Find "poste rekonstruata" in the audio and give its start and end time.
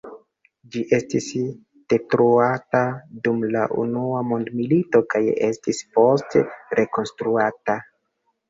5.99-7.79